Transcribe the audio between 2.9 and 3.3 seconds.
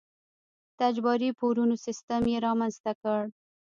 کړ.